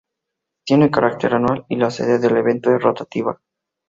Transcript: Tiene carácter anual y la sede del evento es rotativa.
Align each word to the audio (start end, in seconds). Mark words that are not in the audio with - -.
Tiene 0.65 0.89
carácter 0.89 1.35
anual 1.35 1.67
y 1.69 1.75
la 1.75 1.91
sede 1.91 2.17
del 2.17 2.35
evento 2.37 2.75
es 2.75 2.81
rotativa. 2.81 3.39